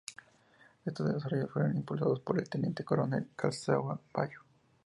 Estos 0.83 1.13
desarrollos 1.13 1.51
fueron 1.51 1.77
impulsados 1.77 2.21
por 2.21 2.39
el 2.39 2.49
Teniente 2.49 2.83
Coronel 2.83 3.29
Calzada 3.35 3.99
Bayo. 4.11 4.39